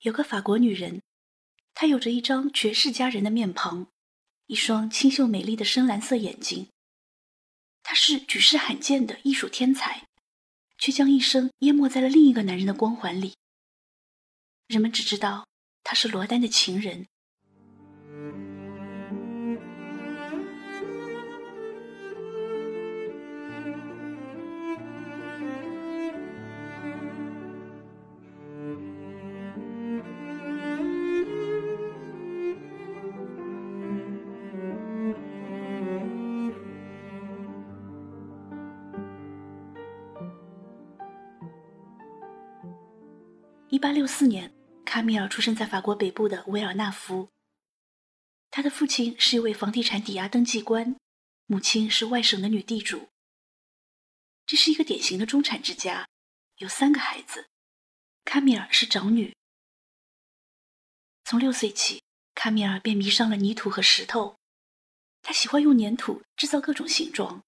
[0.00, 1.02] 有个法国女人，
[1.74, 3.86] 她有着一张绝世佳人的面庞，
[4.46, 6.68] 一双清秀美丽的深蓝色眼睛。
[7.82, 10.06] 她是举世罕见的艺术天才，
[10.78, 13.34] 却将一生淹没在了另一个男人的光环里。
[14.68, 15.46] 人们只知道
[15.84, 17.06] 她是罗丹的情人。
[43.70, 44.52] 一八六四年，
[44.84, 47.28] 卡米尔出生在法国北部的维尔纳夫。
[48.50, 50.96] 他的父亲是一位房地产抵押登记官，
[51.46, 53.10] 母亲是外省的女地主。
[54.44, 56.08] 这是一个典型的中产之家，
[56.56, 57.46] 有三个孩子，
[58.24, 59.36] 卡米尔是长女。
[61.22, 62.02] 从六岁起，
[62.34, 64.36] 卡米尔便迷上了泥土和石头，
[65.22, 67.44] 他喜欢用粘土制造各种形状，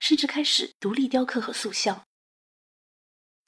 [0.00, 2.04] 甚至开始独立雕刻和塑像。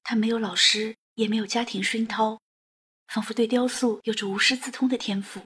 [0.03, 0.97] 他没有老师。
[1.19, 2.41] 也没有家庭熏陶，
[3.08, 5.42] 仿佛对雕塑有着无师自通的天赋。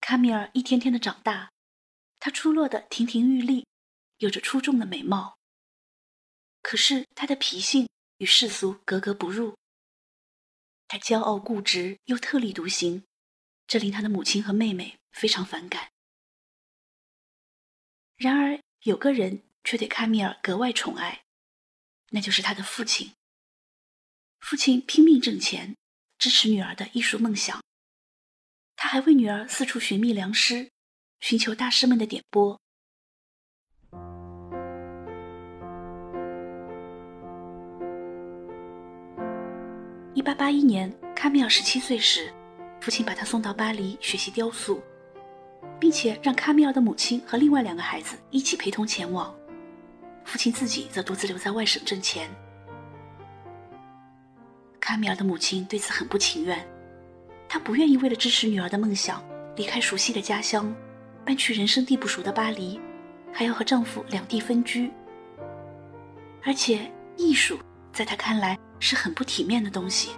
[0.00, 1.52] 卡米尔一天天的长大，
[2.18, 3.66] 他出落的亭亭玉立，
[4.16, 5.36] 有着出众的美貌。
[6.62, 9.54] 可是他的脾性与世俗格格不入，
[10.88, 13.04] 他骄傲固执又特立独行，
[13.66, 15.90] 这令他的母亲和妹妹非常反感。
[18.16, 21.22] 然而有个人却对卡米尔格外宠爱。
[22.12, 23.12] 那就是他的父亲。
[24.40, 25.76] 父亲拼命挣钱，
[26.18, 27.60] 支持女儿的艺术梦想。
[28.76, 30.70] 他还为女儿四处寻觅良师，
[31.20, 32.58] 寻求大师们的点拨。
[40.14, 42.32] 一八八一年，卡米尔十七岁时，
[42.80, 44.82] 父亲把他送到巴黎学习雕塑，
[45.80, 49.34] 并且让卡米尔的母亲和另外两个孩子一起陪同前往。
[50.24, 52.30] 父亲自己则独自留在外省挣钱。
[54.80, 56.66] 卡米尔的母亲对此很不情愿，
[57.48, 59.22] 她不愿意为了支持女儿的梦想
[59.56, 60.74] 离开熟悉的家乡，
[61.24, 62.80] 搬去人生地不熟的巴黎，
[63.32, 64.90] 还要和丈夫两地分居。
[66.42, 67.58] 而且，艺术
[67.92, 70.10] 在她看来是很不体面的东西。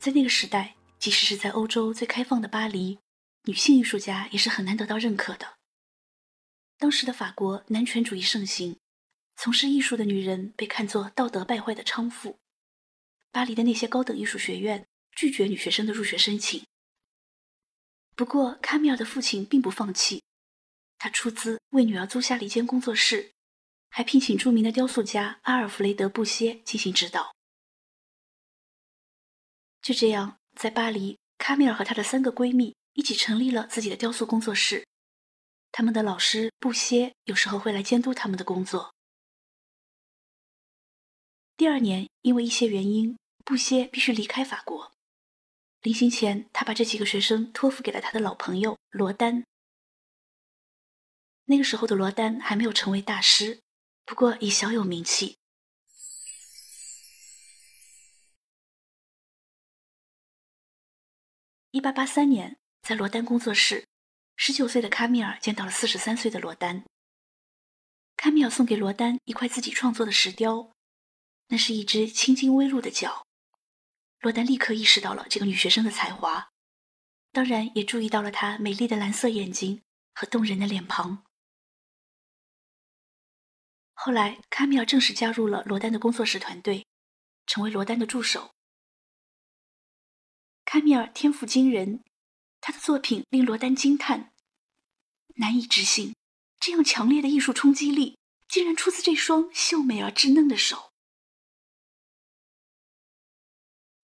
[0.00, 2.98] 在那个时代，即使是在欧洲最开放的巴黎，
[3.44, 5.58] 女性艺术家也是很难得到认可的。
[6.78, 8.78] 当时的法国男权主义盛行，
[9.36, 12.38] 从事艺术的女人被看作道德败坏的娼妇。
[13.30, 16.64] 巴黎的那些高等艺术学院拒绝女学生的入学申请。
[18.16, 20.22] 不过，卡米尔的父亲并不放弃，
[20.96, 23.32] 他出资为女儿租下了一间工作室，
[23.90, 27.34] 还聘请著名的雕塑家阿尔弗雷德·布歇进行指导。
[29.82, 34.86] 就这样，在巴黎，卡米尔和她的三个闺蜜一起成立了自己的雕塑工作室。
[35.72, 38.92] 他们的老师布歇有时候会来监督他们的工作。
[41.56, 44.92] 第二年，因为一些原因，布歇必须离开法国。
[45.82, 49.44] 临行前，他把这几个学生托付给了他的老朋友罗丹。
[51.46, 53.60] 那个时候的罗丹还没有成为大师，
[54.04, 55.39] 不过已小有名气。
[61.72, 63.86] 一八八三年，在罗丹工作室，
[64.34, 66.84] 十九岁的卡米尔见到了四十三岁的罗丹。
[68.16, 70.72] 卡米尔送给罗丹一块自己创作的石雕，
[71.46, 73.24] 那是一只青筋微露的脚。
[74.18, 76.50] 罗丹立刻意识到了这个女学生的才华，
[77.30, 79.80] 当然也注意到了她美丽的蓝色眼睛
[80.12, 81.22] 和动人的脸庞。
[83.94, 86.84] 后来，卡米尔正式加入了罗丹的工作室团队，
[87.46, 88.50] 成为罗丹的助手。
[90.72, 92.04] 卡米尔天赋惊人，
[92.60, 94.32] 他的作品令罗丹惊叹，
[95.34, 96.14] 难以置信，
[96.60, 100.92] 这样强烈的艺术冲击力竟然出自这双秀美而稚嫩的手。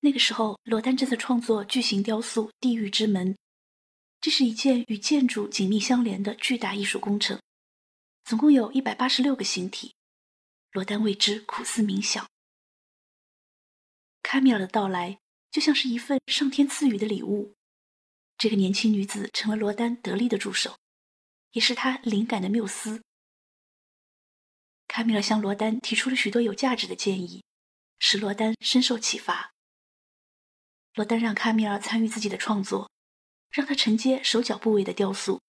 [0.00, 3.34] 那个时候，罗丹正在创作巨型雕塑《地狱之门》，
[4.20, 7.40] 这是一件与建筑紧密相连的巨大艺术工程，
[8.24, 9.94] 总共有一百八十六个形体。
[10.72, 12.28] 罗丹为之苦思冥想。
[14.20, 15.20] 卡米尔的到来。
[15.56, 17.54] 就像是一份上天赐予的礼物，
[18.36, 20.76] 这个年轻女子成了罗丹得力的助手，
[21.52, 23.02] 也是他灵感的缪斯。
[24.86, 27.42] 卡米尔向罗丹提出了许多有价值的建议，
[27.98, 29.54] 使罗丹深受启发。
[30.92, 32.90] 罗丹让卡米尔参与自己的创作，
[33.48, 35.40] 让他承接手脚部位的雕塑。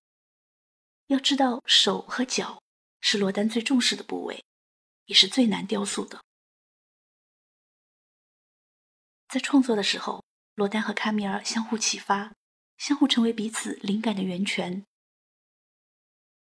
[1.07, 2.63] 要知道，手和脚
[3.01, 4.41] 是罗丹最重视的部位，
[5.07, 6.23] 也是最难雕塑的。
[9.27, 10.23] 在创作的时候，
[10.55, 12.33] 罗丹和卡米尔相互启发，
[12.77, 14.85] 相互成为彼此灵感的源泉。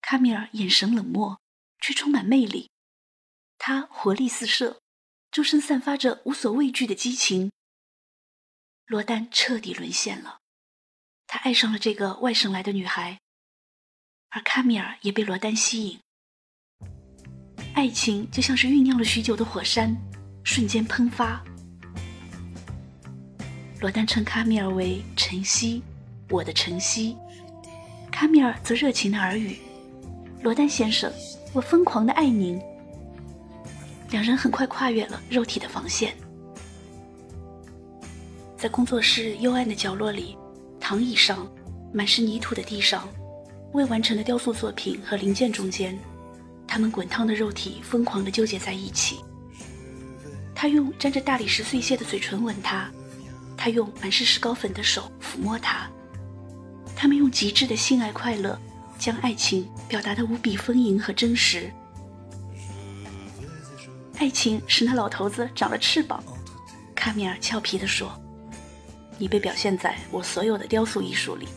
[0.00, 1.40] 卡米尔眼神冷漠，
[1.80, 2.70] 却充满魅力。
[3.56, 4.80] 他活力四射，
[5.30, 7.50] 周身散发着无所畏惧的激情。
[8.86, 10.38] 罗丹彻底沦陷了，
[11.26, 13.20] 他爱上了这个外省来的女孩，
[14.30, 16.00] 而卡米尔也被罗丹吸引。
[17.74, 19.96] 爱情就像是酝酿了许久的火山，
[20.44, 21.44] 瞬间喷发。
[23.80, 25.80] 罗丹称卡米尔为晨曦，
[26.30, 27.16] 我的晨曦。
[28.10, 29.56] 卡米尔则热情的耳语
[30.42, 31.12] ：“罗丹先生，
[31.52, 32.60] 我疯狂的爱您。”
[34.10, 36.12] 两人很快跨越了肉体的防线，
[38.56, 40.36] 在工作室幽暗的角落里，
[40.80, 41.48] 躺椅上，
[41.92, 43.08] 满是泥土的地上，
[43.74, 45.96] 未完成的雕塑作品和零件中间，
[46.66, 49.20] 他们滚烫的肉体疯狂地纠结在一起。
[50.52, 52.90] 他用沾着大理石碎屑的嘴唇吻她，
[53.58, 55.90] 他用满是石膏粉的手抚摸她，
[56.94, 58.58] 他们用极致的性爱快乐，
[58.98, 61.70] 将爱情表达得无比丰盈和真实。
[64.18, 66.22] 爱情使那老头子长了翅膀，
[66.94, 68.10] 卡米尔俏皮地说
[69.18, 71.48] ：“你被表现在我所有的雕塑艺术里。”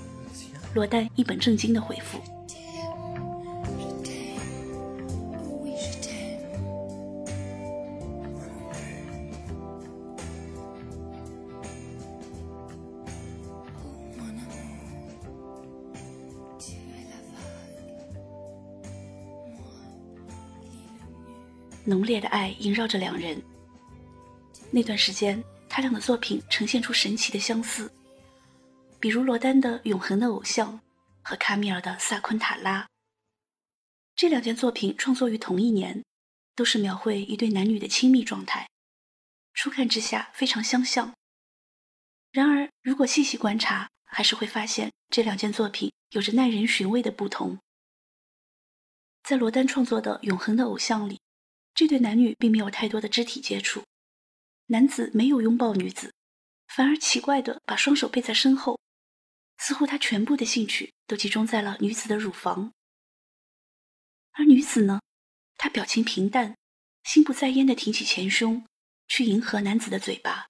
[0.73, 2.19] 罗丹一本正经地回复。
[21.91, 23.41] 浓烈的爱萦绕着两人。
[24.71, 27.91] 那段时间，他俩的作品呈现出神奇的相似，
[28.97, 30.73] 比如罗丹的《永恒的偶像》
[31.21, 32.83] 和卡米尔的《萨昆塔拉》。
[34.15, 36.01] 这两件作品创作于同一年，
[36.55, 38.69] 都是描绘一对男女的亲密状态，
[39.53, 41.13] 初看之下非常相像。
[42.31, 47.59] 然而，如果细细观察，还是会发现这两件作品有着耐人寻味的不同。
[49.23, 51.20] 在罗丹创作的《永恒的偶像》里。
[51.73, 53.83] 这对男女并没有太多的肢体接触，
[54.67, 56.13] 男子没有拥抱女子，
[56.67, 58.79] 反而奇怪的把双手背在身后，
[59.57, 62.71] 似乎他全部的兴趣都集中在了女子的乳房。
[64.33, 65.01] 而女子呢，
[65.57, 66.55] 她表情平淡，
[67.03, 68.65] 心不在焉的挺起前胸，
[69.07, 70.47] 去迎合男子的嘴巴。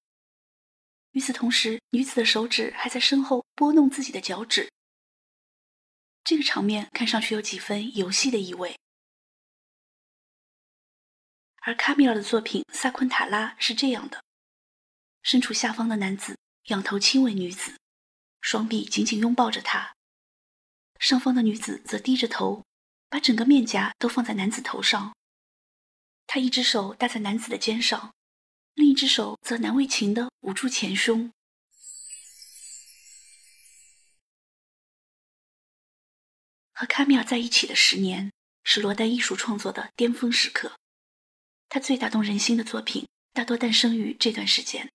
[1.12, 4.72] 与此同时，女子的手指还在身后拨弄自己的脚趾。
[6.24, 8.78] 这个场面看上去有几分游戏的意味。
[11.64, 14.24] 而卡米尔的作品《萨昆塔拉》是这样的：
[15.22, 16.36] 身处下方的男子
[16.70, 17.78] 仰头亲吻女子，
[18.42, 19.94] 双臂紧紧拥抱着她；
[21.00, 22.66] 上方的女子则低着头，
[23.10, 25.16] 把整个面颊都放在男子头上。
[26.26, 28.12] 她一只手搭在男子的肩上，
[28.74, 31.32] 另一只手则难为情地捂住前胸。
[36.74, 38.32] 和卡米尔在一起的十年，
[38.64, 40.76] 是罗丹艺术创作的巅峰时刻。
[41.74, 44.92] 他最打动人心的作品大多诞生于这段时间。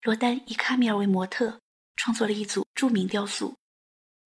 [0.00, 1.60] 罗丹以卡米尔为模特，
[1.94, 3.50] 创作了一组著名雕塑《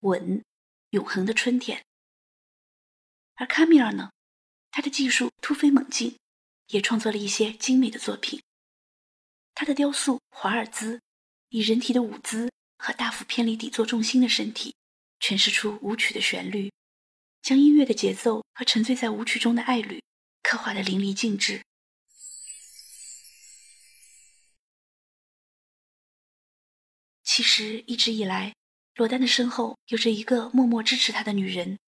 [0.02, 0.44] 吻：
[0.90, 1.80] 永恒的春天》。
[3.34, 4.12] 而卡米尔呢，
[4.70, 6.16] 他的技术突飞猛进，
[6.68, 8.40] 也创作了一些精美的作品。
[9.52, 10.98] 他的雕塑《华尔兹》，
[11.48, 14.76] 以人体的舞姿和大幅偏离底座重心的身体，
[15.18, 16.72] 诠释出舞曲的旋律，
[17.42, 20.00] 将音乐的节奏和沉醉在舞曲中的爱侣。
[20.44, 21.62] 刻画的淋漓尽致。
[27.22, 28.54] 其实一直以来，
[28.94, 31.78] 罗丹的身后有着一个默默支持他的女人，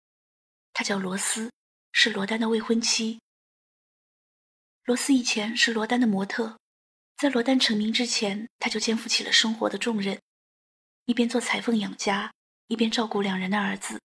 [0.73, 1.53] 她叫罗斯，
[1.93, 3.21] 是罗丹的未婚妻。
[4.85, 6.59] 罗斯以前是罗丹的模特，
[7.19, 10.19] 在罗丹成名之前，他就肩负起了生活的重任，
[11.05, 12.33] 一边做裁缝养家，
[12.69, 14.01] 一边照顾两人的儿子。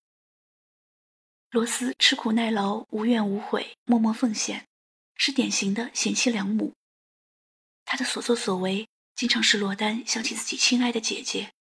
[1.52, 4.70] 罗斯吃苦耐劳，无怨无悔，默默奉献，
[5.16, 6.74] 是典型的贤妻良母。
[7.84, 11.52] 她的所作所为，经常使罗丹想起自己亲爱的姐姐。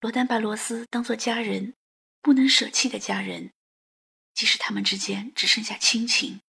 [0.00, 1.72] 罗丹把罗斯当作家人，
[2.20, 3.54] 不能舍弃的家人，
[4.34, 6.42] 即使他们之间只剩下亲情。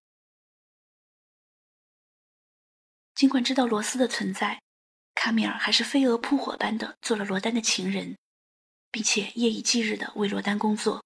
[3.16, 4.62] 尽管知道罗斯的存在，
[5.16, 8.18] 卡米尔还是飞蛾扑火般的做了罗丹的情人，
[8.92, 11.02] 并且夜以继日的为罗丹工作。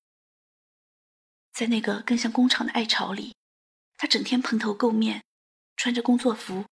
[1.56, 3.34] 在那个更像工厂的爱巢里，
[3.98, 5.24] 他整天蓬头垢面，
[5.78, 6.66] 穿着工作服，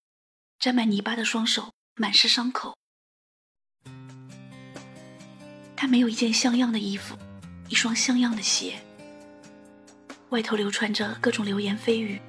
[0.59, 2.75] 沾满泥巴的双手满是伤口。
[5.73, 7.17] 他没有一件像样的衣服，
[7.69, 8.77] 一双像样的鞋，
[10.31, 12.19] 外头流传着各种流言蜚语，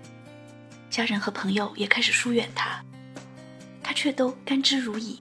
[0.88, 2.80] 家人和朋友也开始疏远他，
[3.82, 5.18] 他却都甘之如饴。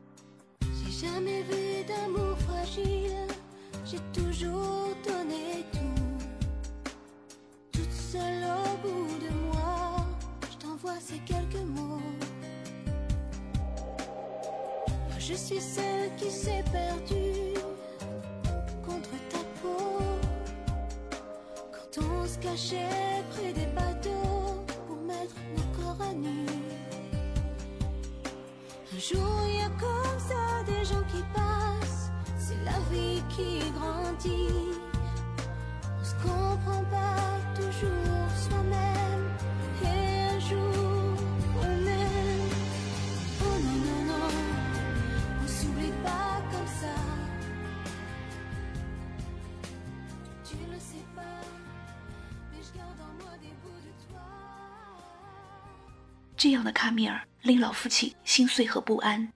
[11.26, 12.02] quelques mots.
[15.08, 17.54] Moi, je suis celle qui s'est perdue
[18.86, 20.00] contre ta peau.
[21.72, 26.46] Quand on se cachait près des bateaux pour mettre nos corps à nu.
[28.96, 33.60] Un jour, il y a comme ça des gens qui passent, c'est la vie qui
[33.72, 34.73] grandit.
[56.44, 59.32] 这样的卡米尔令老父亲心碎和不安。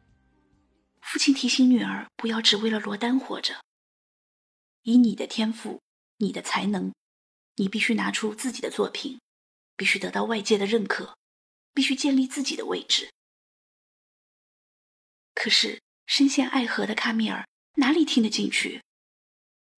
[1.00, 3.64] 父亲提醒女儿不要只为了罗丹活着。
[4.82, 5.82] 以你的天赋，
[6.18, 6.94] 你的才能，
[7.56, 9.22] 你必须拿出自己的作品，
[9.78, 11.16] 必须得到外界的认可，
[11.74, 13.10] 必须建立自己的位置。
[15.34, 18.84] 可是深陷爱河的卡米尔哪里听得进去？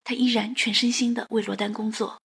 [0.02, 2.20] 他依然全身心的为罗丹工作，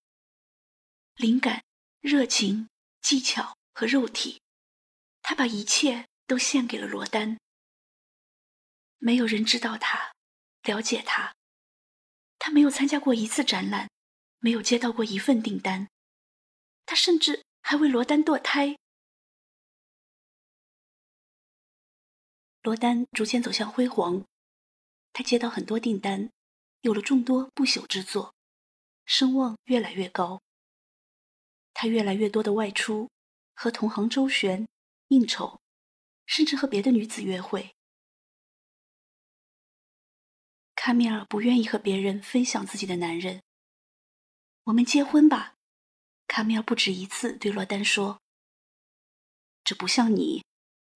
[1.17, 1.63] 灵感、
[2.01, 2.67] 热情、
[3.03, 4.41] 技巧和肉体。
[5.27, 7.39] 他把一切都献给了罗丹。
[8.99, 10.13] 没有人知道他，
[10.61, 11.33] 了解他。
[12.37, 13.89] 他没有参加过一次展览，
[14.37, 15.87] 没有接到过一份订单。
[16.85, 18.77] 他甚至还为罗丹堕胎。
[22.61, 24.23] 罗丹逐渐走向辉煌，
[25.11, 26.29] 他接到很多订单，
[26.81, 28.35] 有了众多不朽之作，
[29.05, 30.39] 声望越来越高。
[31.73, 33.09] 他越来越多的外出，
[33.55, 34.67] 和同行周旋。
[35.09, 35.61] 应酬，
[36.25, 37.75] 甚至和别的女子约会。
[40.75, 43.41] 卡米尔不愿意和别人分享自己的男人。
[44.65, 45.55] 我们结婚吧，
[46.27, 48.21] 卡米尔不止一次对罗丹说。
[49.63, 50.43] 这不像你，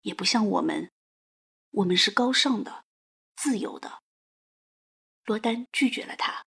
[0.02, 0.92] 也不像我们，
[1.72, 2.86] 我们是高尚的、
[3.36, 4.04] 自由的。
[5.26, 6.46] 罗丹拒绝了他。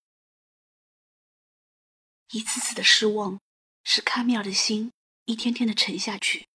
[2.30, 3.40] 一次次的失望，
[3.82, 4.92] 使卡米尔的心
[5.24, 6.48] 一天天的沉下去。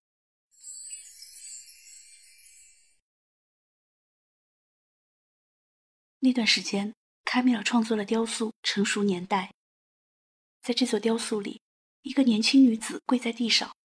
[6.19, 6.95] 那段时间，
[7.25, 9.53] 卡米尔创作了雕塑《成熟年代》。
[10.62, 11.62] 在这座雕塑里，
[12.01, 13.75] 一个年轻女子跪在地上，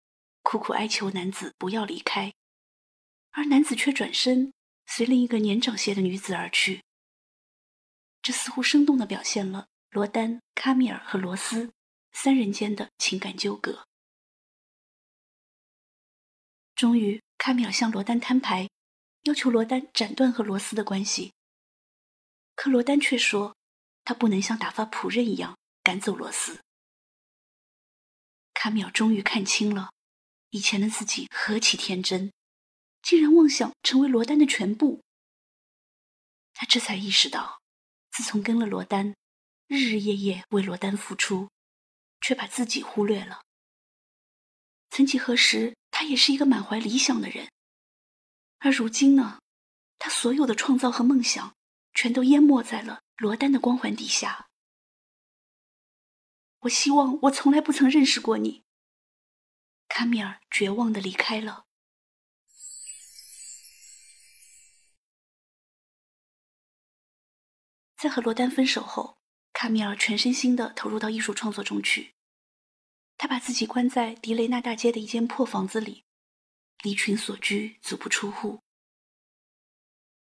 [0.42, 2.32] 苦苦哀求男子不要离开，
[3.32, 4.52] 而男子却转身，
[4.86, 6.82] 随另一个年长些的女子而去。
[8.22, 11.70] 这似乎生动地表现了罗丹、卡米尔和罗斯
[12.12, 13.84] 三人间的情感纠葛。
[16.74, 18.70] 终于，卡米尔向罗丹摊牌，
[19.24, 21.32] 要求罗丹斩断和罗斯的关系。
[22.62, 23.56] 可罗丹却说，
[24.04, 26.62] 他不能像打发仆人一样赶走罗斯。
[28.54, 29.90] 卡米尔终于看清了，
[30.50, 32.32] 以前的自己何其天真，
[33.02, 35.02] 竟然妄想成为罗丹的全部。
[36.54, 37.60] 他这才意识到，
[38.12, 39.16] 自从跟了罗丹，
[39.66, 41.50] 日日夜夜为罗丹付出，
[42.20, 43.42] 却把自己忽略了。
[44.90, 47.50] 曾几何时，他也是一个满怀理想的人，
[48.60, 49.40] 而如今呢，
[49.98, 51.52] 他所有的创造和梦想。
[51.94, 54.48] 全都淹没在了罗丹的光环底下。
[56.60, 58.62] 我希望我从来不曾认识过你。
[59.88, 61.66] 卡米尔绝望的离开了。
[67.96, 69.18] 在和罗丹分手后，
[69.52, 72.14] 卡米尔全身心的投入到艺术创作中去。
[73.16, 76.04] 他把自己关在迪雷纳大街的一间破房子里，
[76.82, 78.60] 离群所居，足不出户。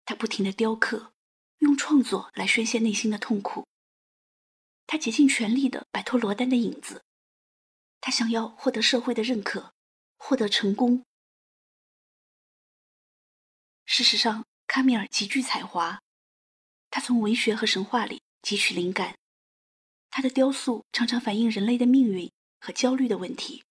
[0.06, 1.14] 他不停的雕刻。
[1.60, 3.68] 用创作来宣泄内心的痛苦。
[4.86, 7.04] 他竭尽全力的摆脱罗丹的影子，
[8.00, 9.74] 他想要获得社会的认可，
[10.18, 11.04] 获得成功。
[13.86, 16.02] 事实上，卡米尔极具才华，
[16.90, 19.18] 他从文学和神话里汲取灵感，
[20.10, 23.66] 他的雕塑常常反映人类的命运和焦虑的问题，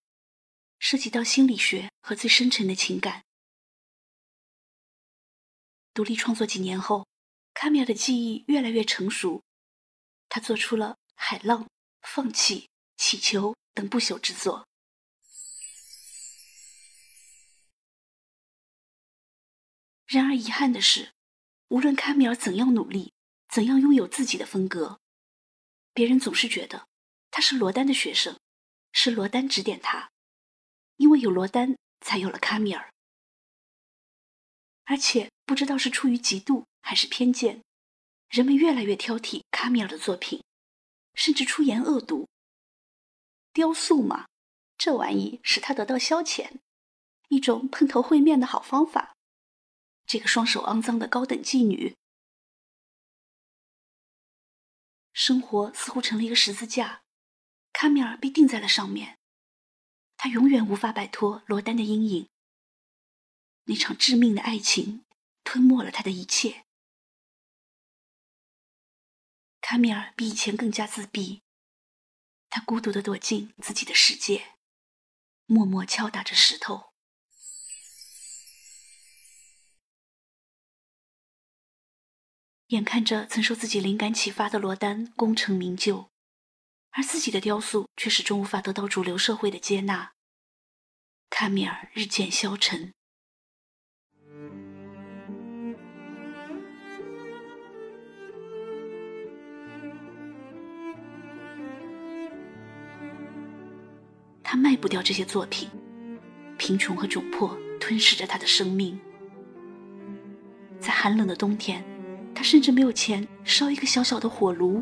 [0.77, 3.23] 涉及到心理学和最深沉的情感。
[5.95, 7.07] 独立创作几年后。
[7.59, 9.41] 卡米尔的记忆越来越成熟，
[10.29, 11.63] 他做出了《海浪》
[12.03, 12.59] 《放弃》
[12.97, 14.67] 《祈求》等不朽之作。
[20.05, 21.13] 然而遗憾的是，
[21.69, 23.11] 无论卡米尔怎样努力，
[23.49, 24.99] 怎样拥有自己的风格，
[25.93, 26.87] 别人总是觉得
[27.31, 28.39] 他是罗丹的学生，
[28.91, 30.11] 是罗丹指点他，
[30.97, 32.93] 因为有罗丹，才有了卡米尔。
[34.83, 37.65] 而且不知道是出于嫉妒还是偏见，
[38.29, 40.41] 人们越来越挑剔卡米尔的作品，
[41.13, 42.29] 甚至出言恶毒。
[43.51, 44.29] 雕塑嘛，
[44.77, 46.61] 这玩意使他得到消遣，
[47.27, 49.17] 一种碰头会面的好方法。
[50.05, 51.93] 这个双手肮脏的高等妓女，
[55.11, 57.01] 生活似乎成了一个十字架，
[57.73, 59.17] 卡米尔被钉在了上面，
[60.15, 62.29] 他永远无法摆脱罗丹的阴影。
[63.65, 65.03] 那场致命的爱情
[65.43, 66.63] 吞没了他的一切。
[69.69, 71.41] 卡米尔比以前更加自闭，
[72.49, 74.55] 他孤独的躲进自己的世界，
[75.45, 76.93] 默默敲打着石头。
[82.67, 86.09] 眼看着曾受自己灵感启发的罗丹功成名就，
[86.91, 90.13] 而自己的雕塑却始终无法得到主流社会的接纳，
[91.29, 92.93] 卡米尔日渐消沉。
[104.49, 105.69] 他卖不掉这些作品，
[106.57, 108.97] 贫穷和窘迫吞噬着他的生命，
[110.79, 111.83] 在寒冷的冬天。
[112.33, 114.81] 他甚至没有钱烧一个小小的火炉，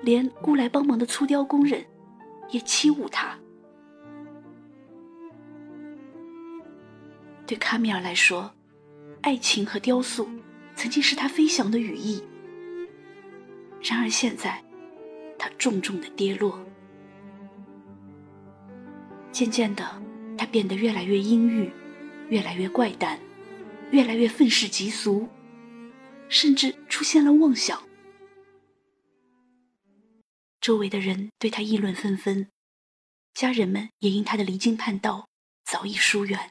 [0.00, 1.84] 连雇来帮忙的粗雕工人
[2.48, 3.38] 也欺侮他。
[7.46, 8.52] 对卡米尔来说，
[9.20, 10.28] 爱情和雕塑
[10.74, 12.20] 曾经是他飞翔的羽翼，
[13.80, 14.60] 然而现在，
[15.38, 16.58] 他重重的跌落。
[19.32, 20.02] 渐渐的，
[20.36, 21.70] 他变得越来越阴郁，
[22.28, 23.18] 越来越怪诞，
[23.90, 25.28] 越来越愤世嫉俗。
[26.28, 27.82] 甚至出现了妄想，
[30.60, 32.48] 周围的人对他议论纷纷，
[33.34, 35.28] 家人们也因他的离经叛道
[35.64, 36.50] 早已疏远。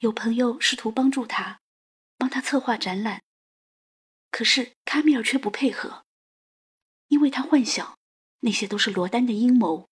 [0.00, 1.60] 有朋友试图帮助他，
[2.16, 3.22] 帮他策划展览，
[4.30, 6.04] 可是卡米尔却不配合，
[7.08, 7.98] 因为他幻想
[8.40, 9.89] 那些都是罗丹的阴谋。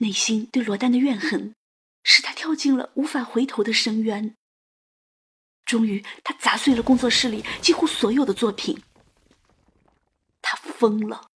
[0.00, 1.54] 内心对罗丹的怨恨，
[2.02, 4.34] 使他跳进了无法回头的深渊。
[5.64, 8.82] 终于，他砸碎了工作室里几乎所有的作品。
[10.42, 11.29] 他疯了。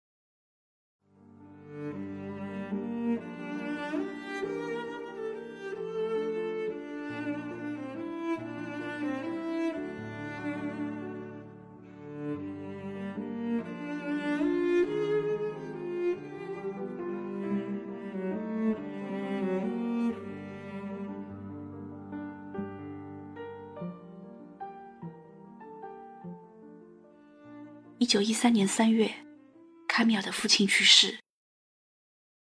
[28.15, 29.27] 九一三年三月，
[29.89, 31.21] 卡米尔的父亲去世。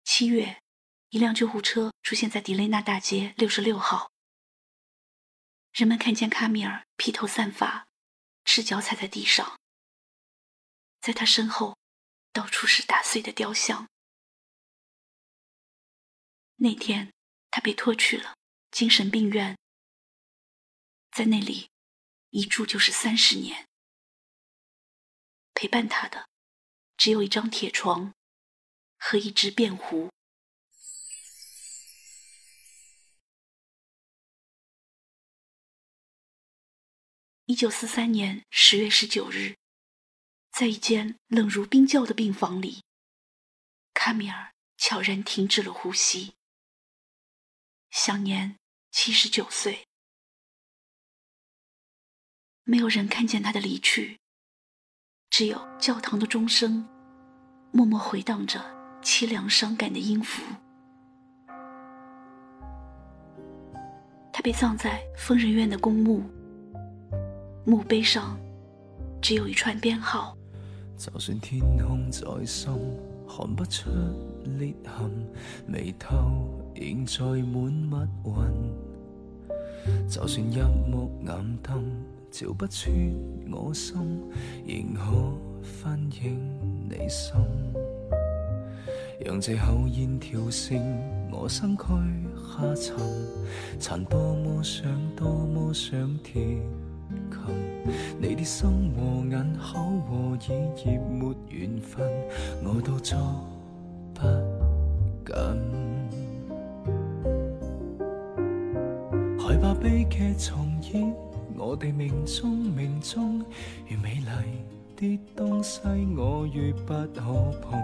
[0.05, 0.62] 七月，
[1.09, 4.12] 一辆救护车出现在迪雷纳大街六十六号。
[5.73, 7.88] 人们看见卡米尔披头散发，
[8.44, 9.59] 赤脚踩在地上，
[11.01, 11.77] 在他身后，
[12.33, 13.88] 到处是打碎的雕像。
[16.55, 17.12] 那天，
[17.51, 18.37] 他被拖去了
[18.71, 19.59] 精神病院，
[21.11, 21.68] 在那里，
[22.31, 23.66] 一住就是三十年。
[25.61, 26.29] 陪伴他的，
[26.97, 28.14] 只有一张铁床
[28.97, 30.09] 和一只便壶。
[37.47, 39.57] 一九四三年十月十九日，
[40.53, 42.85] 在一间冷如冰窖的病房里，
[43.92, 46.37] 卡米尔悄然停止了呼吸，
[47.90, 48.57] 享年
[48.92, 49.88] 七十九岁。
[52.62, 54.21] 没有人看见他的离去。
[55.38, 56.85] 只有教堂的钟声，
[57.70, 58.59] 默默回荡着
[59.01, 60.42] 凄凉伤感的音符。
[64.33, 66.24] 他被葬在疯人院的公墓，
[67.64, 68.37] 墓碑上
[69.22, 70.37] 只有一串编号。
[70.96, 72.74] 就算天空再深，
[73.29, 73.88] 看不出
[74.59, 75.09] 裂痕，
[75.68, 76.16] 眉头
[76.74, 78.74] 仍在满密云。
[80.09, 80.59] 就算一
[80.90, 82.18] 目暗灯。
[82.31, 82.95] 照不穿
[83.51, 83.97] 我心，
[84.67, 86.38] 仍可反映
[86.88, 87.35] 你心。
[89.25, 90.79] 让这口烟跳升
[91.33, 91.85] 我身躯
[92.37, 92.97] 下沉，
[93.81, 96.62] 曾多么想，多么想贴近。
[98.21, 100.38] 你的心和眼口和耳
[100.77, 102.07] 葉沒緣分，
[102.62, 103.19] 我都捉
[104.14, 104.21] 不
[105.25, 105.33] 緊。
[109.38, 111.12] 害怕悲劇重演，
[111.59, 113.44] 我哋命中命中
[113.88, 114.79] 越美丽。
[114.99, 115.81] 啲東西
[116.16, 117.23] 我越不可
[117.62, 117.81] 碰，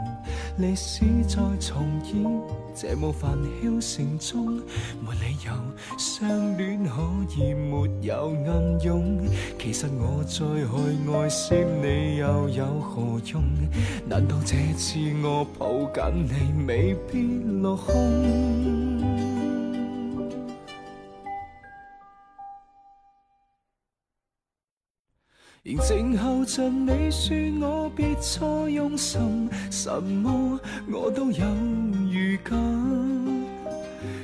[0.58, 2.24] 歷史再重演，
[2.74, 4.56] 這霧繁囂城中，
[5.00, 5.52] 沒理由
[5.96, 9.20] 相戀可以沒有暗涌。
[9.60, 13.44] 其實我再去愛惜你又有何用？
[14.08, 19.34] 難道這次我抱緊你未必落空？
[25.64, 30.61] 仍静候着你說我別再用心，什麼
[30.92, 31.42] 我都有
[32.12, 32.55] 預感。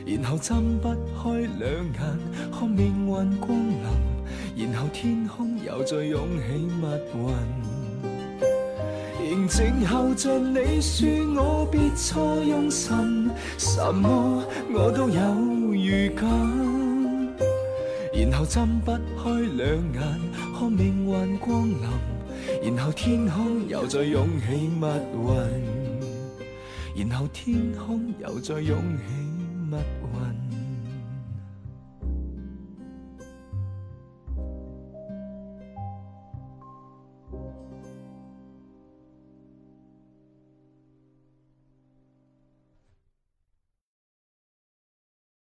[0.04, 2.18] 然後睜不開兩眼，
[2.52, 7.32] 看命運光臨，然後天空又再湧起密雲。
[9.30, 15.20] 仍静候着你說我別再用心，什麼我都有
[15.72, 16.70] 預感。
[18.12, 20.20] 然後睜不開兩眼，
[20.60, 24.86] 看命运光临，然后天空又再涌起密
[26.94, 29.04] 云，然后天空又再涌起
[29.70, 30.49] 密云。